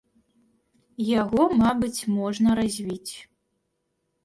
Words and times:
Яго, 1.21 1.43
мабыць, 1.61 2.07
можна 2.17 2.59
развіць. 2.63 3.13